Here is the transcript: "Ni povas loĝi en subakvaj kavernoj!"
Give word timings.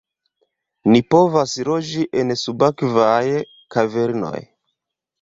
"Ni 0.93 1.01
povas 1.15 1.53
loĝi 1.69 2.07
en 2.23 2.35
subakvaj 2.47 3.23
kavernoj!" 3.79 4.39